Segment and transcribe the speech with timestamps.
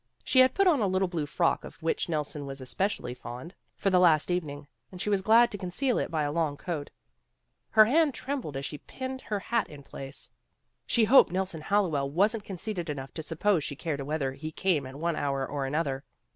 [0.23, 3.91] She had put on a little blue frock, of which Nelson was especially fond, for
[3.91, 6.89] the last evening, and she was glad to conceal it by a long coat.
[7.69, 10.31] Her hand trembled as she pinned her hat in place.
[10.87, 14.95] She hoped Nelson Hallowell wasn't conceited enough to suppose she cared whether he came at
[14.95, 16.03] one hour or another.